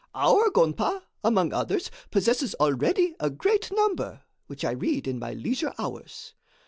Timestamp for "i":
4.65-4.71